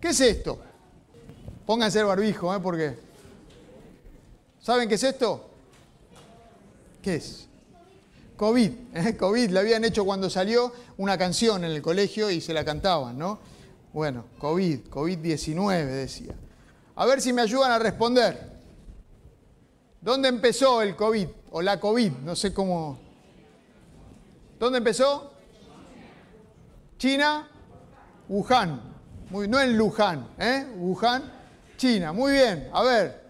[0.00, 0.58] ¿Qué es esto?
[1.66, 2.60] Pónganse el barbijo, ¿eh?
[2.62, 2.96] Porque.
[4.60, 5.48] ¿Saben qué es esto?
[7.02, 7.46] ¿Qué es?
[8.36, 8.72] COVID.
[8.94, 9.16] ¿eh?
[9.18, 9.50] COVID.
[9.50, 13.38] Le habían hecho cuando salió una canción en el colegio y se la cantaban, ¿no?
[13.92, 16.34] Bueno, COVID, COVID-19 decía.
[16.94, 18.58] A ver si me ayudan a responder.
[20.00, 21.28] ¿Dónde empezó el COVID?
[21.50, 22.98] O la COVID, no sé cómo.
[24.58, 25.32] ¿Dónde empezó?
[26.98, 27.48] China,
[28.28, 28.87] Wuhan.
[29.30, 30.66] No en Luján, ¿eh?
[30.76, 31.22] Wuhan,
[31.76, 32.12] China.
[32.12, 32.70] Muy bien.
[32.72, 33.22] A ver,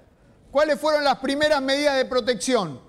[0.50, 2.80] ¿cuáles fueron las primeras medidas de protección?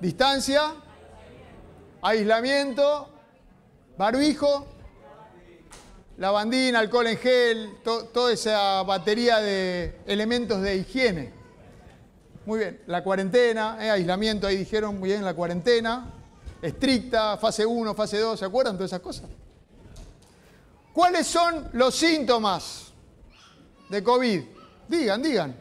[0.00, 0.72] Distancia,
[2.00, 3.08] aislamiento,
[3.98, 4.66] barbijo,
[6.16, 11.32] lavandina, alcohol en gel, toda esa batería de elementos de higiene.
[12.46, 16.10] Muy bien, la cuarentena, eh, aislamiento, ahí dijeron muy bien, la cuarentena,
[16.60, 19.30] estricta, fase 1, fase 2, ¿se acuerdan todas esas cosas?
[20.92, 22.92] ¿Cuáles son los síntomas
[23.88, 24.42] de COVID?
[24.88, 25.56] Digan, digan.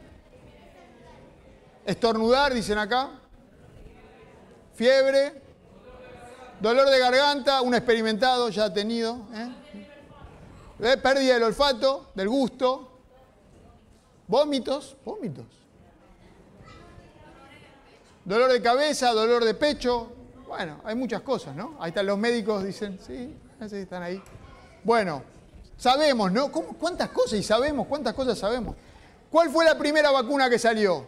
[1.85, 3.11] Estornudar, dicen acá.
[4.73, 5.41] Fiebre.
[6.59, 9.25] Dolor de garganta, un experimentado ya ha tenido.
[9.33, 9.55] ¿eh?
[10.79, 10.97] ¿Eh?
[10.97, 12.99] Pérdida del olfato, del gusto.
[14.27, 15.45] Vómitos, vómitos.
[18.23, 20.11] Dolor de cabeza, dolor de pecho.
[20.47, 21.77] Bueno, hay muchas cosas, ¿no?
[21.79, 23.35] Ahí están los médicos, dicen, sí,
[23.67, 24.21] sí están ahí.
[24.83, 25.23] Bueno,
[25.77, 26.51] sabemos, ¿no?
[26.51, 27.87] ¿Cuántas cosas y sabemos?
[27.87, 28.75] ¿Cuántas cosas sabemos?
[29.29, 31.07] ¿Cuál fue la primera vacuna que salió?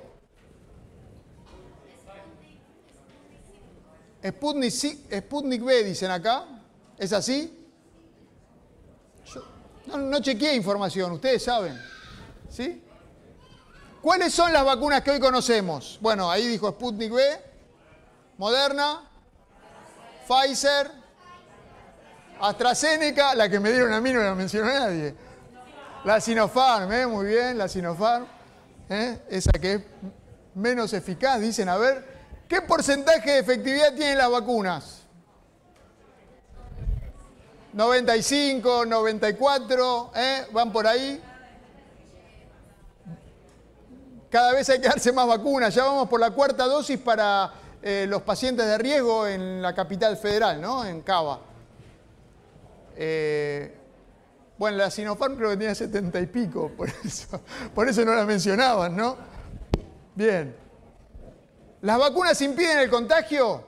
[4.25, 4.73] Sputnik,
[5.11, 6.45] Sputnik B, dicen acá.
[6.97, 7.59] ¿Es así?
[9.88, 11.79] no, no chequeé información, ustedes saben.
[12.49, 12.81] ¿Sí?
[14.01, 15.97] ¿Cuáles son las vacunas que hoy conocemos?
[16.01, 17.23] Bueno, ahí dijo Sputnik B,
[18.38, 19.09] Moderna,
[20.27, 20.91] Pfizer,
[22.39, 25.15] AstraZeneca, la que me dieron a mí no la mencionó nadie.
[26.03, 27.07] La Sinopharm, ¿eh?
[27.07, 28.25] muy bien, la Sinopharm,
[28.89, 29.19] ¿eh?
[29.29, 29.81] esa que es
[30.55, 31.39] menos eficaz.
[31.39, 32.05] Dicen, a ver,
[32.47, 35.03] ¿qué porcentaje de efectividad tienen las vacunas?
[37.73, 40.45] 95, 94, ¿eh?
[40.51, 41.22] van por ahí.
[44.29, 45.73] Cada vez hay que darse más vacunas.
[45.73, 47.51] Ya vamos por la cuarta dosis para
[47.81, 50.85] eh, los pacientes de riesgo en la capital federal, ¿no?
[50.85, 51.39] En Cava.
[52.95, 53.75] Eh,
[54.57, 57.41] bueno, la Sinopharm creo que tenía 70 y pico, por eso,
[57.73, 59.17] por eso no la mencionaban, ¿no?
[60.15, 60.55] Bien.
[61.81, 63.65] ¿Las vacunas impiden el contagio?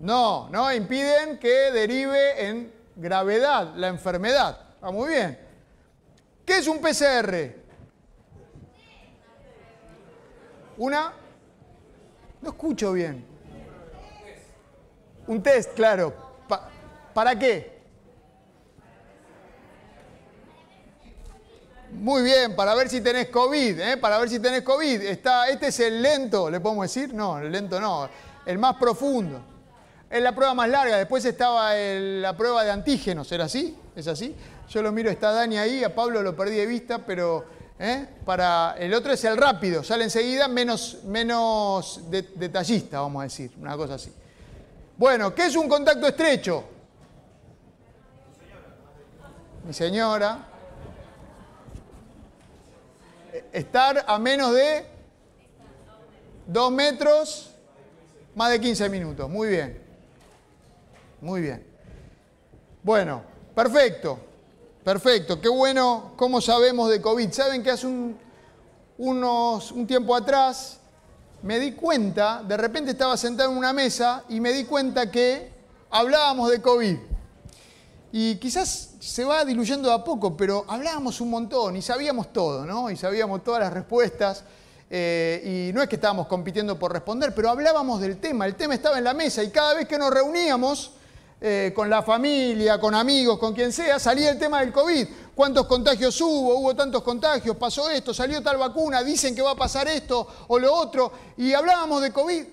[0.00, 4.60] No, no, impiden que derive en gravedad la enfermedad.
[4.74, 5.38] Está muy bien.
[6.44, 7.56] ¿Qué es un PCR?
[10.76, 11.12] Una...
[12.40, 13.26] No escucho bien.
[15.26, 16.27] Un test, claro.
[17.18, 17.68] ¿Para qué?
[21.90, 23.96] Muy bien, para ver si tenés COVID, ¿eh?
[23.96, 25.02] para ver si tenés COVID.
[25.02, 27.12] Está, este es el lento, ¿le podemos decir?
[27.12, 28.08] No, el lento no,
[28.46, 29.40] el más profundo.
[30.08, 33.76] Es la prueba más larga, después estaba la prueba de antígenos, ¿era así?
[33.96, 34.36] ¿Es así?
[34.68, 37.46] Yo lo miro, está Dani ahí, a Pablo lo perdí de vista, pero
[37.80, 38.06] ¿eh?
[38.24, 43.76] para el otro es el rápido, sale enseguida menos, menos detallista, vamos a decir, una
[43.76, 44.12] cosa así.
[44.96, 46.77] Bueno, ¿qué es un contacto estrecho?
[49.68, 50.46] Mi señora.
[53.52, 54.86] Estar a menos de
[56.46, 57.50] dos metros,
[58.34, 59.28] más de 15 minutos.
[59.28, 59.78] Muy bien.
[61.20, 61.66] Muy bien.
[62.82, 63.22] Bueno,
[63.54, 64.18] perfecto.
[64.82, 65.38] Perfecto.
[65.38, 67.30] Qué bueno cómo sabemos de COVID.
[67.30, 68.18] Saben que hace un,
[68.96, 70.80] unos, un tiempo atrás
[71.42, 75.52] me di cuenta, de repente estaba sentado en una mesa y me di cuenta que
[75.90, 77.17] hablábamos de COVID.
[78.12, 82.90] Y quizás se va diluyendo a poco, pero hablábamos un montón y sabíamos todo, ¿no?
[82.90, 84.44] Y sabíamos todas las respuestas.
[84.90, 88.46] Eh, y no es que estábamos compitiendo por responder, pero hablábamos del tema.
[88.46, 90.92] El tema estaba en la mesa y cada vez que nos reuníamos,
[91.40, 95.06] eh, con la familia, con amigos, con quien sea, salía el tema del COVID.
[95.36, 96.56] ¿Cuántos contagios hubo?
[96.56, 100.58] Hubo tantos contagios, pasó esto, salió tal vacuna, dicen que va a pasar esto o
[100.58, 101.12] lo otro.
[101.36, 102.44] Y hablábamos de COVID.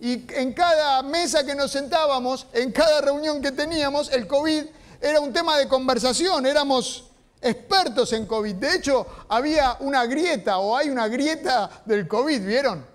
[0.00, 4.64] Y en cada mesa que nos sentábamos, en cada reunión que teníamos, el COVID
[5.00, 7.10] era un tema de conversación, éramos
[7.40, 8.54] expertos en COVID.
[8.54, 12.86] De hecho, había una grieta o hay una grieta del COVID, ¿vieron?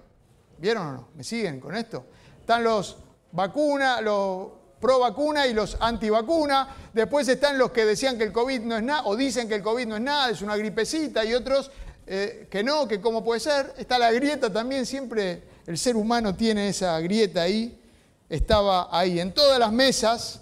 [0.57, 1.09] ¿Vieron o no?
[1.15, 2.05] ¿Me siguen con esto?
[2.39, 2.97] Están los
[3.31, 4.49] vacunas, los
[4.79, 6.75] pro vacuna y los anti vacuna.
[6.93, 9.61] Después están los que decían que el COVID no es nada, o dicen que el
[9.61, 11.71] COVID no es nada, es una gripecita, y otros
[12.07, 13.73] eh, que no, que cómo puede ser.
[13.77, 17.79] Está la grieta también, siempre el ser humano tiene esa grieta ahí,
[18.27, 19.19] estaba ahí.
[19.19, 20.41] En todas las mesas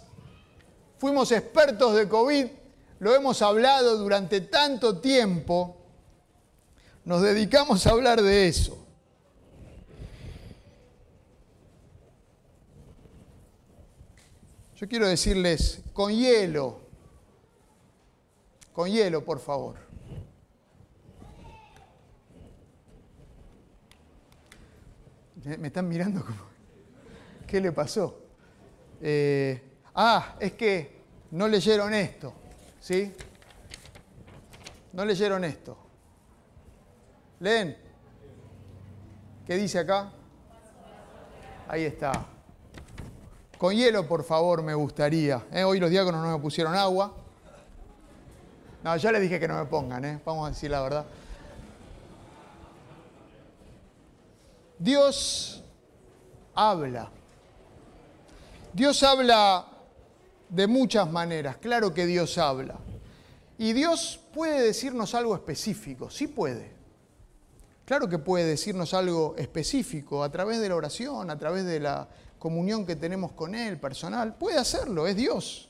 [0.97, 2.45] fuimos expertos de COVID,
[2.99, 5.75] lo hemos hablado durante tanto tiempo,
[7.03, 8.77] nos dedicamos a hablar de eso.
[14.77, 16.79] Yo quiero decirles, con hielo,
[18.71, 19.86] con hielo, por favor.
[25.43, 26.37] Me están mirando como,
[27.47, 28.19] ¿qué le pasó?
[29.01, 29.61] Eh,
[29.95, 31.01] ah, es que
[31.31, 32.33] no leyeron esto,
[32.79, 33.13] ¿sí?
[34.93, 35.77] No leyeron esto.
[37.39, 37.77] ¿Leen?
[39.45, 40.11] ¿Qué dice acá?
[41.67, 42.25] Ahí está.
[43.57, 45.45] Con hielo, por favor, me gustaría.
[45.51, 45.63] ¿eh?
[45.63, 47.13] Hoy los diáconos no me pusieron agua.
[48.83, 50.19] No, ya les dije que no me pongan, ¿eh?
[50.25, 51.05] vamos a decir la verdad.
[54.79, 55.63] Dios
[56.53, 57.09] habla.
[58.73, 59.65] Dios habla
[60.49, 62.77] de muchas maneras, claro que Dios habla.
[63.57, 66.75] Y Dios puede decirnos algo específico, sí puede.
[67.85, 72.07] Claro que puede decirnos algo específico a través de la oración, a través de la
[72.37, 75.69] comunión que tenemos con Él, personal, puede hacerlo, es Dios.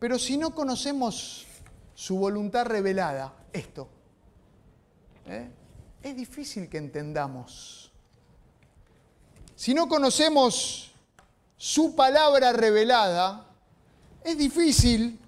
[0.00, 1.46] Pero si no conocemos
[1.94, 3.88] su voluntad revelada, esto,
[5.26, 5.48] ¿eh?
[6.04, 7.90] Es difícil que entendamos.
[9.56, 10.92] Si no conocemos
[11.56, 13.46] su palabra revelada,
[14.22, 15.18] es difícil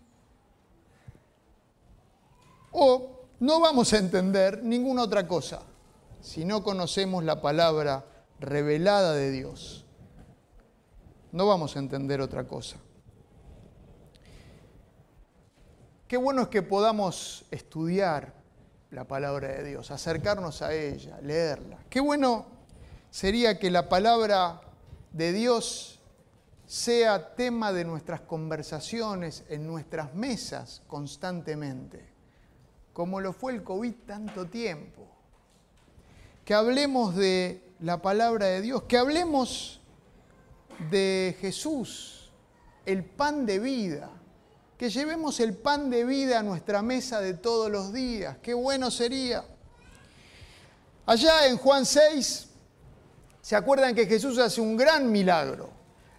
[2.72, 5.62] o no vamos a entender ninguna otra cosa
[6.20, 8.04] si no conocemos la palabra
[8.38, 9.86] revelada de Dios.
[11.32, 12.76] No vamos a entender otra cosa.
[16.06, 18.35] Qué bueno es que podamos estudiar
[18.90, 21.78] la palabra de Dios, acercarnos a ella, leerla.
[21.90, 22.46] Qué bueno
[23.10, 24.60] sería que la palabra
[25.12, 26.00] de Dios
[26.66, 32.04] sea tema de nuestras conversaciones en nuestras mesas constantemente,
[32.92, 35.06] como lo fue el COVID tanto tiempo.
[36.44, 39.80] Que hablemos de la palabra de Dios, que hablemos
[40.90, 42.30] de Jesús,
[42.84, 44.10] el pan de vida,
[44.76, 48.90] que llevemos el pan de vida a nuestra mesa de todos los días, qué bueno
[48.90, 49.44] sería.
[51.06, 52.46] Allá en Juan 6,
[53.40, 55.70] ¿se acuerdan que Jesús hace un gran milagro?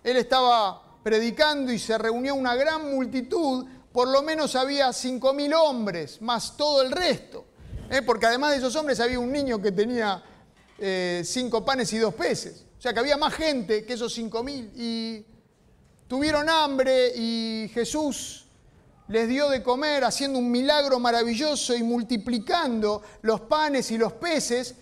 [0.04, 5.54] Él estaba predicando y se reunió una gran multitud, por lo menos había cinco mil
[5.54, 7.46] hombres, más todo el resto,
[7.92, 8.02] ¿eh?
[8.02, 10.24] porque además de esos hombres había un niño que tenía
[10.80, 12.66] eh, cinco panes y dos peces.
[12.78, 14.72] O sea que había más gente que esos cinco mil.
[14.76, 15.26] Y
[16.08, 18.47] tuvieron hambre y Jesús
[19.08, 24.76] les dio de comer haciendo un milagro maravilloso y multiplicando los panes y los peces.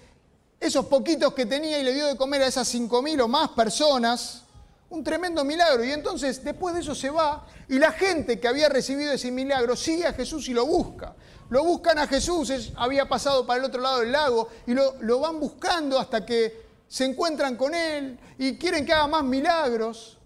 [0.60, 3.50] Esos poquitos que tenía y le dio de comer a esas cinco mil o más
[3.50, 4.44] personas.
[4.90, 5.84] Un tremendo milagro.
[5.84, 9.76] Y entonces después de eso se va y la gente que había recibido ese milagro
[9.76, 11.16] sigue a Jesús y lo busca.
[11.50, 15.20] Lo buscan a Jesús, había pasado para el otro lado del lago, y lo, lo
[15.20, 20.18] van buscando hasta que se encuentran con Él y quieren que haga más milagros.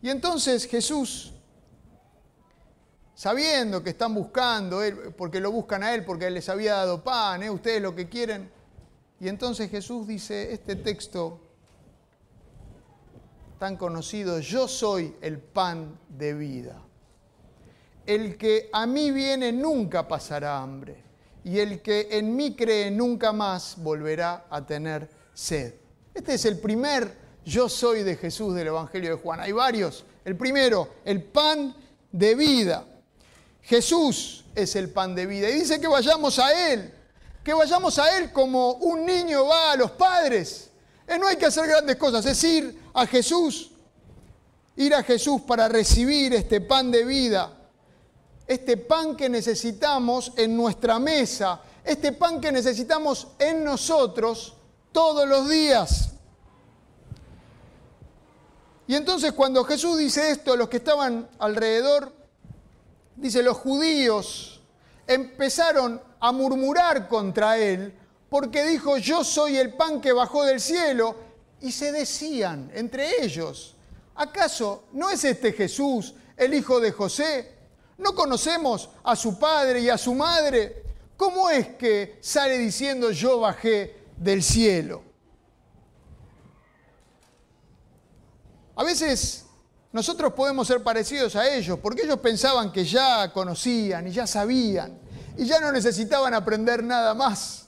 [0.00, 1.32] Y entonces Jesús,
[3.16, 7.02] sabiendo que están buscando, él, porque lo buscan a Él, porque Él les había dado
[7.02, 7.50] pan, ¿eh?
[7.50, 8.48] ustedes lo que quieren.
[9.18, 11.40] Y entonces Jesús dice este texto
[13.58, 16.86] tan conocido, yo soy el pan de vida
[18.06, 21.02] el que a mí viene nunca pasará hambre,
[21.44, 25.74] y el que en mí cree nunca más volverá a tener sed.
[26.14, 29.38] Este es el primer yo soy de Jesús del Evangelio de Juan.
[29.38, 30.04] Hay varios.
[30.24, 31.76] El primero, el pan
[32.10, 32.84] de vida.
[33.66, 35.48] Jesús es el pan de vida.
[35.50, 36.92] Y dice que vayamos a Él,
[37.44, 40.70] que vayamos a Él como un niño va a los padres.
[41.06, 43.70] Eh, no hay que hacer grandes cosas, es ir a Jesús,
[44.76, 47.52] ir a Jesús para recibir este pan de vida
[48.46, 54.54] este pan que necesitamos en nuestra mesa, este pan que necesitamos en nosotros
[54.92, 56.10] todos los días.
[58.86, 62.12] Y entonces cuando Jesús dice esto, los que estaban alrededor,
[63.16, 64.62] dice, los judíos
[65.06, 67.94] empezaron a murmurar contra él
[68.28, 71.26] porque dijo, yo soy el pan que bajó del cielo,
[71.60, 73.74] y se decían entre ellos,
[74.14, 77.54] ¿acaso no es este Jesús, el hijo de José?
[77.98, 80.84] ¿No conocemos a su padre y a su madre?
[81.16, 85.02] ¿Cómo es que sale diciendo yo bajé del cielo?
[88.74, 89.45] A veces
[89.92, 94.98] nosotros podemos ser parecidos a ellos porque ellos pensaban que ya conocían y ya sabían
[95.36, 97.66] y ya no necesitaban aprender nada más.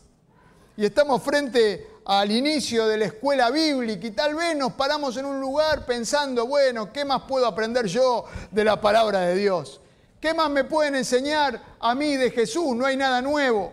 [0.77, 5.27] Y estamos frente al inicio de la escuela bíblica y tal vez nos paramos en
[5.27, 9.81] un lugar pensando, bueno, ¿qué más puedo aprender yo de la palabra de Dios?
[10.21, 12.75] ¿Qué más me pueden enseñar a mí de Jesús?
[12.75, 13.73] No hay nada nuevo.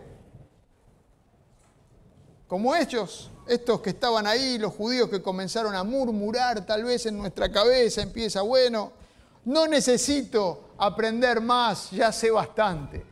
[2.46, 7.16] Como ellos, estos que estaban ahí, los judíos que comenzaron a murmurar tal vez en
[7.16, 8.92] nuestra cabeza, empieza, bueno,
[9.44, 13.04] no necesito aprender más, ya sé bastante.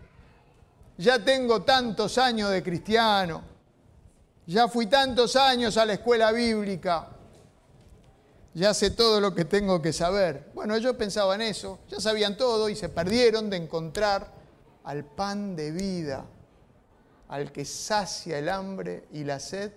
[0.98, 3.42] Ya tengo tantos años de cristiano,
[4.46, 7.08] ya fui tantos años a la escuela bíblica,
[8.54, 10.50] ya sé todo lo que tengo que saber.
[10.54, 14.32] Bueno, ellos pensaban eso, ya sabían todo y se perdieron de encontrar
[14.84, 16.24] al pan de vida,
[17.28, 19.72] al que sacia el hambre y la sed,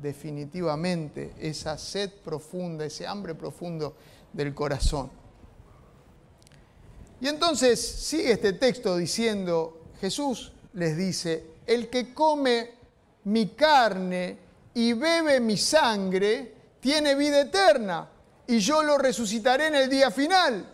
[0.00, 3.96] definitivamente esa sed profunda, ese hambre profundo
[4.32, 5.10] del corazón.
[7.20, 12.70] Y entonces sigue este texto diciendo, Jesús les dice, el que come
[13.24, 14.38] mi carne
[14.74, 18.08] y bebe mi sangre, tiene vida eterna
[18.46, 20.66] y yo lo resucitaré en el día final.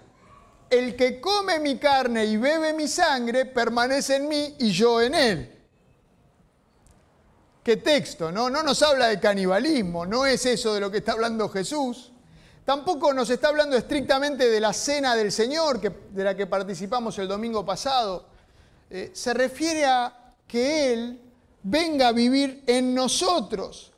[0.71, 5.14] El que come mi carne y bebe mi sangre permanece en mí y yo en
[5.14, 5.55] él.
[7.66, 8.30] ¿Qué texto?
[8.30, 12.12] No, no nos habla de canibalismo, no es eso de lo que está hablando Jesús.
[12.64, 17.26] Tampoco nos está hablando estrictamente de la cena del Señor, de la que participamos el
[17.26, 18.28] domingo pasado.
[18.88, 21.20] Eh, se refiere a que Él
[21.64, 23.90] venga a vivir en nosotros.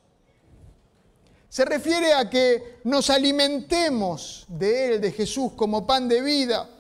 [1.50, 6.70] Se refiere a que nos alimentemos de Él, de Jesús, como pan de vida.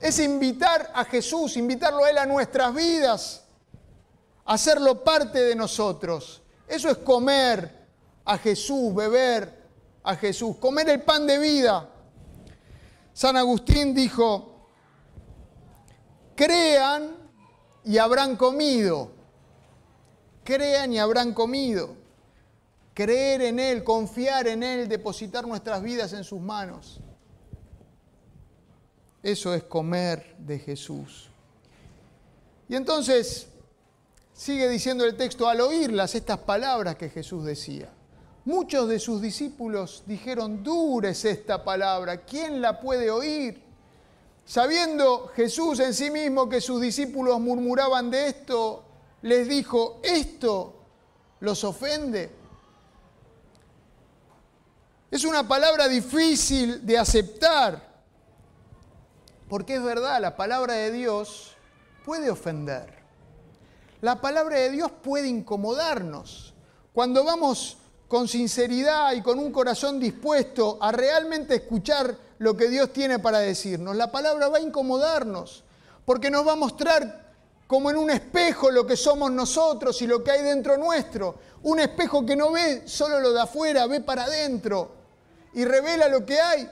[0.00, 3.43] Es invitar a Jesús, invitarlo a Él a nuestras vidas,
[4.44, 6.42] hacerlo parte de nosotros.
[6.66, 7.86] Eso es comer
[8.24, 9.64] a Jesús, beber
[10.02, 11.90] a Jesús, comer el pan de vida.
[13.12, 14.68] San Agustín dijo,
[16.34, 17.16] crean
[17.84, 19.12] y habrán comido,
[20.42, 22.04] crean y habrán comido
[22.94, 27.00] creer en Él, confiar en Él, depositar nuestras vidas en sus manos.
[29.22, 31.28] Eso es comer de Jesús.
[32.68, 33.48] Y entonces
[34.34, 37.88] sigue diciendo el texto, al oírlas estas palabras que Jesús decía,
[38.44, 43.62] muchos de sus discípulos dijeron, dura es esta palabra, ¿quién la puede oír?
[44.44, 48.84] Sabiendo Jesús en sí mismo que sus discípulos murmuraban de esto,
[49.22, 50.74] les dijo, ¿esto
[51.40, 52.30] los ofende?
[55.10, 57.94] Es una palabra difícil de aceptar,
[59.48, 61.56] porque es verdad, la palabra de Dios
[62.04, 62.93] puede ofender.
[64.04, 66.52] La palabra de Dios puede incomodarnos.
[66.92, 72.92] Cuando vamos con sinceridad y con un corazón dispuesto a realmente escuchar lo que Dios
[72.92, 75.64] tiene para decirnos, la palabra va a incomodarnos,
[76.04, 77.32] porque nos va a mostrar
[77.66, 81.36] como en un espejo lo que somos nosotros y lo que hay dentro nuestro.
[81.62, 84.96] Un espejo que no ve solo lo de afuera, ve para adentro
[85.54, 86.70] y revela lo que hay.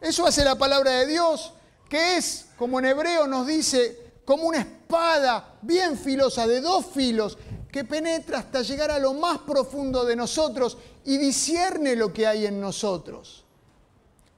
[0.00, 1.52] Eso hace la palabra de Dios,
[1.88, 7.38] que es, como en hebreo nos dice, como una espada bien filosa, de dos filos,
[7.70, 12.46] que penetra hasta llegar a lo más profundo de nosotros y discierne lo que hay
[12.46, 13.44] en nosotros.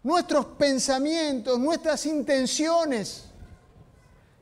[0.03, 3.25] Nuestros pensamientos, nuestras intenciones,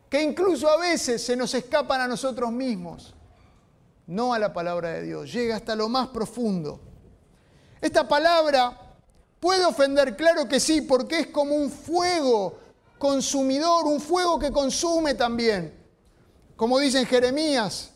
[0.08, 3.14] que incluso a veces se nos escapan a nosotros mismos,
[4.06, 6.80] no a la palabra de Dios, llega hasta lo más profundo.
[7.80, 8.78] Esta palabra
[9.40, 12.58] puede ofender, claro que sí, porque es como un fuego
[12.98, 15.74] consumidor, un fuego que consume también,
[16.56, 17.92] como dice en Jeremías,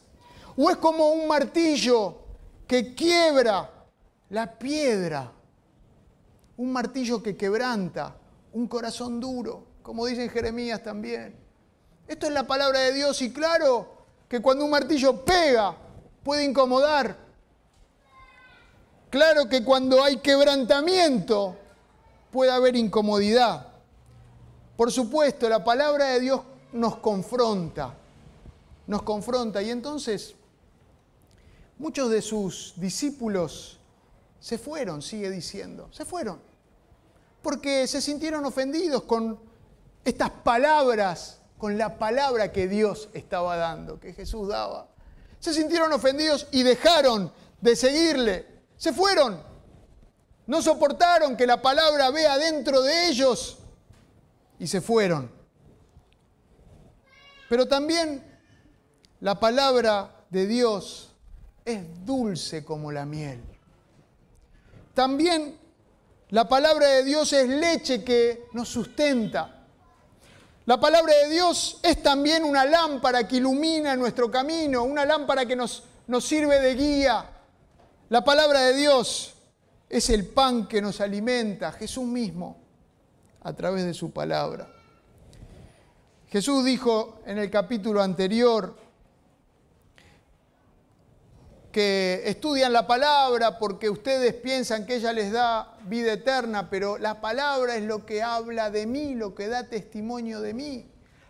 [0.57, 2.19] o es como un martillo
[2.67, 3.71] que quiebra
[4.31, 5.33] la piedra,
[6.57, 8.17] un martillo que quebranta,
[8.53, 11.35] un corazón duro, como dice en Jeremías también.
[12.07, 15.77] Esto es la palabra de Dios y claro que cuando un martillo pega
[16.23, 17.29] puede incomodar,
[19.11, 21.57] Claro que cuando hay quebrantamiento
[22.31, 23.67] puede haber incomodidad.
[24.79, 26.41] Por supuesto, la palabra de Dios
[26.73, 27.97] nos confronta,
[28.87, 29.61] nos confronta.
[29.61, 30.37] Y entonces
[31.79, 33.81] muchos de sus discípulos
[34.39, 36.41] se fueron, sigue diciendo, se fueron,
[37.43, 39.41] porque se sintieron ofendidos con
[40.05, 44.87] estas palabras, con la palabra que Dios estaba dando, que Jesús daba.
[45.41, 48.47] Se sintieron ofendidos y dejaron de seguirle.
[48.77, 49.43] Se fueron.
[50.47, 53.59] No soportaron que la palabra vea dentro de ellos
[54.59, 55.31] y se fueron.
[57.49, 58.23] Pero también
[59.21, 61.11] la palabra de Dios
[61.65, 63.43] es dulce como la miel.
[64.95, 65.57] También
[66.31, 69.65] la palabra de Dios es leche que nos sustenta.
[70.67, 75.57] La palabra de Dios es también una lámpara que ilumina nuestro camino, una lámpara que
[75.57, 77.31] nos, nos sirve de guía
[78.11, 79.35] La palabra de Dios
[79.89, 82.68] es el pan que nos alimenta, Jesús mismo,
[83.49, 84.69] a través de su palabra.
[86.29, 88.77] Jesús dijo en el capítulo anterior
[91.73, 97.23] que estudian la palabra porque ustedes piensan que ella les da vida eterna, pero la
[97.23, 100.87] palabra es lo que habla de mí, lo que da testimonio de mí.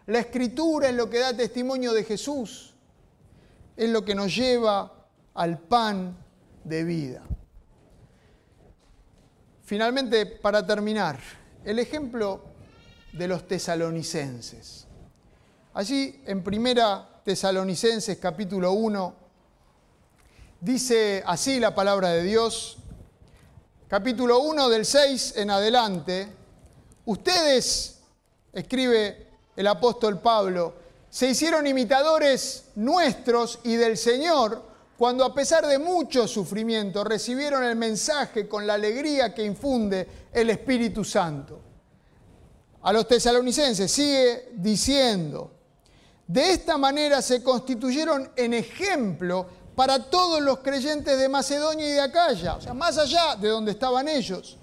[0.06, 2.75] La escritura es lo que da testimonio de Jesús,
[3.76, 6.16] es lo que nos lleva al pan
[6.64, 7.22] de vida.
[9.62, 11.38] Finalmente, para terminar,
[11.68, 12.40] el ejemplo
[13.12, 14.87] de los tesalonicenses.
[15.75, 19.14] Allí en Primera Tesalonicenses capítulo 1
[20.62, 22.78] dice así la palabra de Dios,
[23.87, 26.28] capítulo 1 del 6 en adelante,
[27.04, 27.98] ustedes,
[28.54, 30.75] escribe el apóstol Pablo,
[31.10, 34.62] se hicieron imitadores nuestros y del Señor
[34.98, 40.50] cuando a pesar de mucho sufrimiento recibieron el mensaje con la alegría que infunde el
[40.50, 41.60] Espíritu Santo.
[42.82, 45.52] A los tesalonicenses sigue diciendo,
[46.26, 52.00] de esta manera se constituyeron en ejemplo para todos los creyentes de Macedonia y de
[52.00, 54.56] Acaya, o sea, más allá de donde estaban ellos.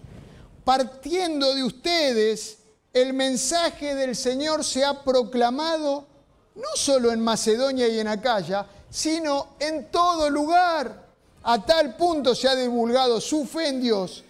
[0.66, 2.58] Partiendo de ustedes,
[2.92, 6.08] el mensaje del Señor se ha proclamado
[6.56, 8.66] no solo en Macedonia y en Acaya,
[8.96, 11.04] sino en todo lugar.
[11.44, 14.24] A tal punto se ha divulgado su fe en Dios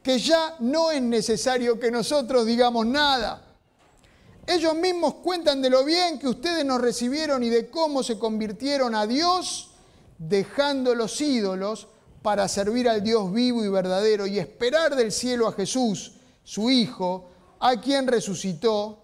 [0.00, 3.42] que ya no es necesario que nosotros digamos nada.
[4.46, 8.94] Ellos mismos cuentan de lo bien que ustedes nos recibieron y de cómo se convirtieron
[8.94, 9.72] a Dios
[10.18, 11.88] dejando los ídolos
[12.22, 16.12] para servir al Dios vivo y verdadero y esperar del cielo a Jesús,
[16.44, 19.02] su Hijo, a quien resucitó,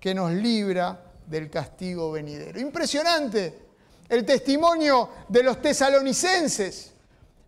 [0.00, 2.58] que nos libra del castigo venidero.
[2.58, 3.67] Impresionante
[4.08, 6.92] el testimonio de los tesalonicenses.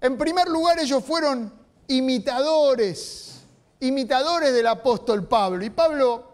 [0.00, 1.52] En primer lugar, ellos fueron
[1.88, 3.40] imitadores,
[3.80, 5.64] imitadores del apóstol Pablo.
[5.64, 6.24] Y Pablo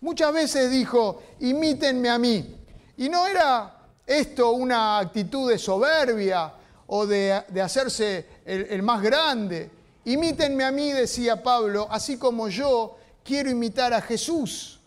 [0.00, 2.56] muchas veces dijo, imítenme a mí.
[2.96, 3.74] Y no era
[4.06, 6.52] esto una actitud de soberbia
[6.86, 7.32] o de,
[7.62, 9.70] hacerse el, el más grande.
[10.04, 14.80] Imítenme a mí, decía Pablo, así como yo quiero imitar a Jesús.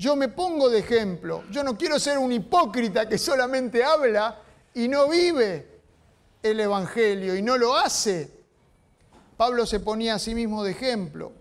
[0.00, 1.44] Yo me pongo de ejemplo.
[1.50, 4.40] Yo no quiero ser un hipócrita que solamente habla
[4.72, 5.82] y no vive
[6.42, 8.32] el Evangelio y no lo hace.
[9.36, 11.32] Pablo se ponía a sí mismo de ejemplo.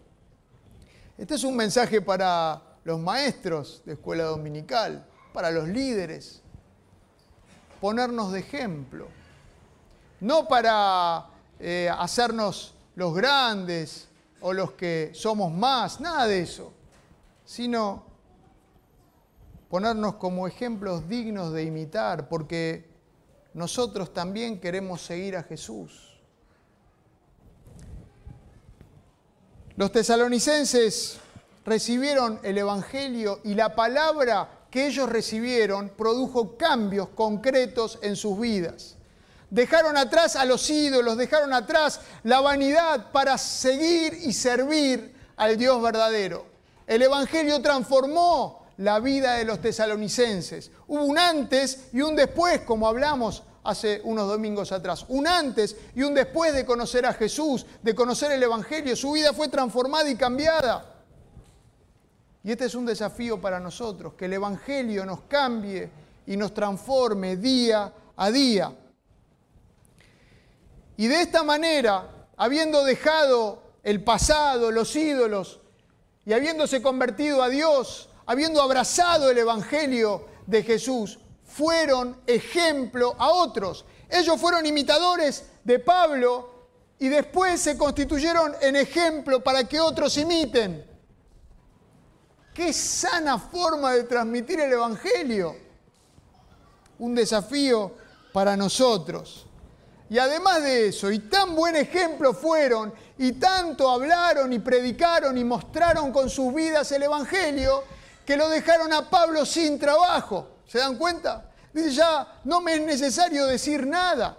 [1.17, 6.41] Este es un mensaje para los maestros de escuela dominical, para los líderes.
[7.80, 9.08] Ponernos de ejemplo.
[10.19, 11.28] No para
[11.62, 14.10] eh, hacernos los grandes
[14.41, 16.74] o los que somos más, nada de eso,
[17.45, 18.09] sino
[19.69, 22.89] ponernos como ejemplos dignos de imitar, porque
[23.53, 26.19] nosotros también queremos seguir a Jesús.
[29.75, 31.19] Los tesalonicenses
[31.65, 38.97] recibieron el Evangelio y la palabra que ellos recibieron produjo cambios concretos en sus vidas.
[39.49, 45.82] Dejaron atrás a los ídolos, dejaron atrás la vanidad para seguir y servir al Dios
[45.82, 46.45] verdadero.
[46.86, 50.72] El Evangelio transformó la vida de los tesalonicenses.
[50.88, 55.06] Hubo un antes y un después, como hablamos hace unos domingos atrás.
[55.10, 58.96] Un antes y un después de conocer a Jesús, de conocer el Evangelio.
[58.96, 60.96] Su vida fue transformada y cambiada.
[62.42, 65.89] Y este es un desafío para nosotros, que el Evangelio nos cambie
[66.26, 68.74] y nos transforme día a día.
[70.96, 75.60] Y de esta manera, habiendo dejado el pasado, los ídolos,
[76.26, 83.86] y habiéndose convertido a Dios, habiendo abrazado el Evangelio de Jesús, fueron ejemplo a otros.
[84.08, 86.68] Ellos fueron imitadores de Pablo
[87.00, 90.86] y después se constituyeron en ejemplo para que otros imiten.
[92.54, 95.56] Qué sana forma de transmitir el Evangelio.
[97.00, 97.94] Un desafío
[98.32, 99.48] para nosotros.
[100.08, 105.44] Y además de eso, y tan buen ejemplo fueron, y tanto hablaron y predicaron y
[105.44, 107.98] mostraron con sus vidas el Evangelio,
[108.30, 110.58] que lo dejaron a Pablo sin trabajo.
[110.68, 111.50] ¿Se dan cuenta?
[111.74, 114.38] Dice, ya no me es necesario decir nada.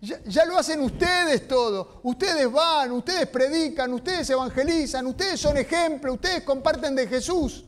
[0.00, 2.02] Ya, lo hacen ustedes todo.
[2.04, 7.64] Ustedes van, ustedes predican, ustedes evangelizan, ustedes son ejemplo, ustedes comparten de Jesús.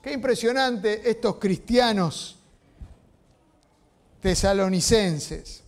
[0.00, 2.38] Qué impresionante estos cristianos
[4.20, 5.64] tesalonicenses.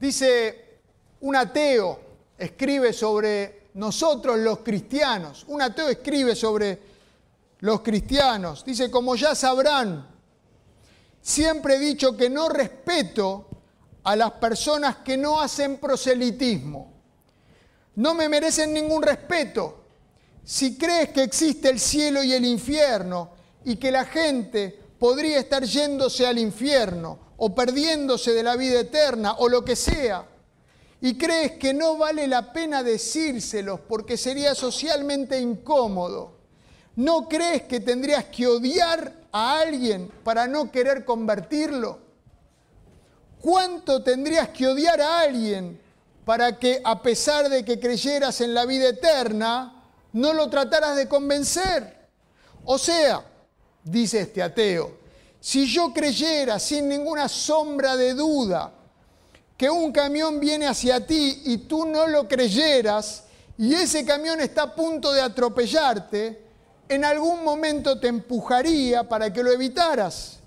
[0.00, 0.80] Dice
[1.20, 2.00] un ateo,
[2.38, 5.44] escribe sobre nosotros los cristianos.
[5.48, 6.78] Un ateo escribe sobre
[7.60, 8.64] los cristianos.
[8.64, 10.06] Dice, como ya sabrán,
[11.20, 13.46] siempre he dicho que no respeto
[14.04, 16.92] a las personas que no hacen proselitismo.
[17.96, 19.84] No me merecen ningún respeto.
[20.44, 23.30] Si crees que existe el cielo y el infierno
[23.64, 29.34] y que la gente podría estar yéndose al infierno o perdiéndose de la vida eterna
[29.38, 30.26] o lo que sea,
[31.00, 36.32] y crees que no vale la pena decírselos porque sería socialmente incómodo,
[36.96, 42.00] ¿no crees que tendrías que odiar a alguien para no querer convertirlo?
[43.40, 45.80] ¿Cuánto tendrías que odiar a alguien
[46.24, 51.08] para que a pesar de que creyeras en la vida eterna, no lo trataras de
[51.08, 51.96] convencer?
[52.64, 53.24] O sea,
[53.84, 54.98] dice este ateo,
[55.38, 58.72] si yo creyera sin ninguna sombra de duda
[59.58, 63.24] que un camión viene hacia ti y tú no lo creyeras
[63.58, 66.44] y ese camión está a punto de atropellarte,
[66.88, 70.38] en algún momento te empujaría para que lo evitaras.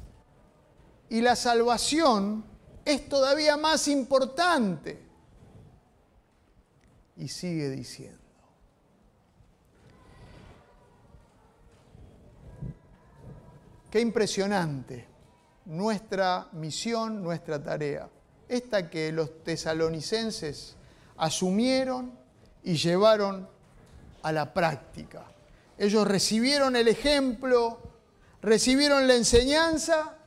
[1.09, 2.45] Y la salvación
[2.85, 5.03] es todavía más importante.
[7.17, 8.17] Y sigue diciendo.
[13.91, 15.05] Qué impresionante
[15.65, 18.09] nuestra misión, nuestra tarea.
[18.51, 20.75] Esta que los tesalonicenses
[21.15, 22.11] asumieron
[22.65, 23.47] y llevaron
[24.23, 25.23] a la práctica.
[25.77, 27.79] Ellos recibieron el ejemplo,
[28.41, 30.17] recibieron la enseñanza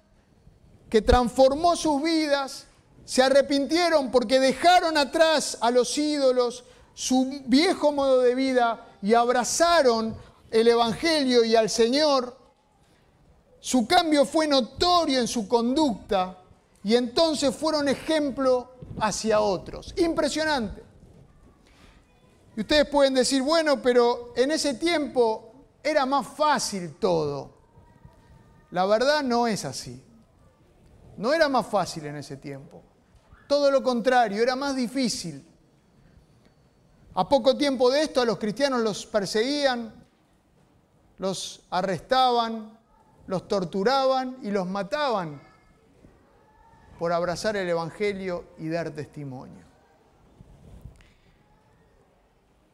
[0.88, 2.66] que transformó sus vidas,
[3.04, 10.16] se arrepintieron porque dejaron atrás a los ídolos, su viejo modo de vida y abrazaron
[10.50, 12.38] el Evangelio y al Señor
[13.60, 16.38] su cambio fue notorio en su conducta
[16.84, 19.94] y entonces fueron ejemplo hacia otros.
[19.96, 20.84] Impresionante.
[22.56, 27.54] Y ustedes pueden decir, bueno, pero en ese tiempo era más fácil todo.
[28.70, 30.04] La verdad no es así.
[31.16, 32.82] No era más fácil en ese tiempo.
[33.48, 35.42] Todo lo contrario, era más difícil.
[37.14, 40.04] A poco tiempo de esto a los cristianos los perseguían,
[41.16, 42.78] los arrestaban,
[43.26, 45.53] los torturaban y los mataban
[46.98, 49.64] por abrazar el Evangelio y dar testimonio.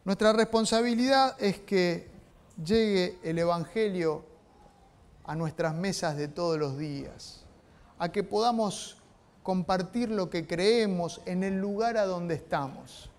[0.04, 2.10] Nuestra responsabilidad es que
[2.62, 4.24] llegue el Evangelio
[5.24, 7.44] a nuestras mesas de todos los días,
[7.98, 8.96] a que podamos
[9.42, 13.10] compartir lo que creemos en el lugar a donde estamos.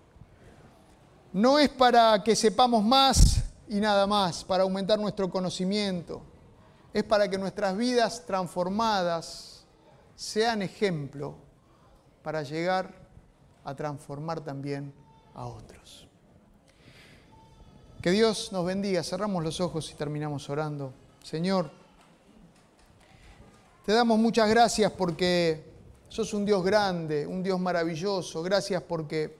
[1.32, 6.22] No es para que sepamos más y nada más, para aumentar nuestro conocimiento
[6.92, 9.51] es para que nuestras vidas transformadas
[10.16, 11.34] sean ejemplo
[12.22, 12.94] para llegar
[13.64, 14.92] a transformar también
[15.34, 16.06] a otros.
[18.00, 19.02] Que Dios nos bendiga.
[19.02, 20.92] Cerramos los ojos y terminamos orando.
[21.22, 21.70] Señor,
[23.86, 25.64] te damos muchas gracias porque
[26.08, 28.42] sos un Dios grande, un Dios maravilloso.
[28.42, 29.36] Gracias porque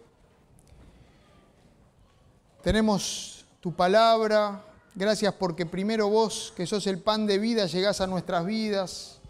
[2.62, 8.06] tenemos tu palabra, Gracias porque primero vos, que sos el pan de vida, llegás a
[8.06, 9.21] nuestras vidas,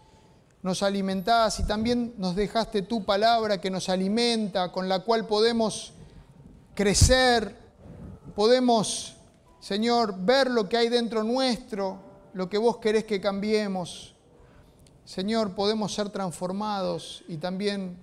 [0.63, 5.93] nos alimentás y también nos dejaste tu palabra que nos alimenta, con la cual podemos
[6.75, 7.57] crecer,
[8.37, 9.17] podemos,
[9.59, 11.99] Señor, ver lo que hay dentro nuestro,
[12.33, 14.15] lo que vos querés que cambiemos.
[15.05, 17.99] Señor, podemos ser transformados y también,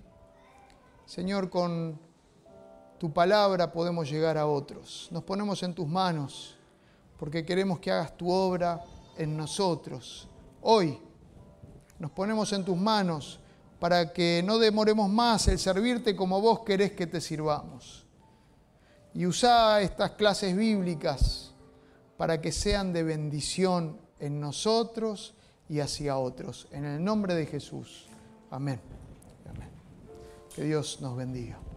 [1.06, 1.98] Señor, con
[2.98, 5.08] tu palabra podemos llegar a otros.
[5.12, 6.58] Nos ponemos en tus manos
[7.18, 8.84] porque queremos que hagas tu obra
[9.18, 10.28] en nosotros.
[10.62, 11.00] Hoy
[12.00, 13.40] nos ponemos en tus manos
[13.80, 18.06] para que no demoremos más el servirte como vos querés que te sirvamos.
[19.14, 21.52] Y usa estas clases bíblicas
[22.18, 25.34] para que sean de bendición en nosotros
[25.68, 26.68] y hacia otros.
[26.72, 28.08] En el nombre de Jesús.
[28.52, 28.80] Amén.
[29.50, 29.70] Amén.
[30.54, 31.69] Que Dios nos bendiga.